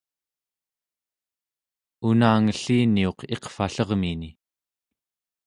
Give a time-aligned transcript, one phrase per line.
[2.09, 4.29] unangelliniuq iqvallermini